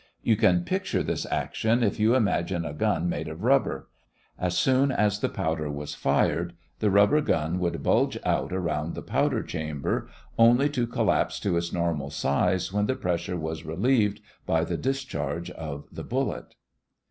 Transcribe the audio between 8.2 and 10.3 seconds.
out around the powder chamber,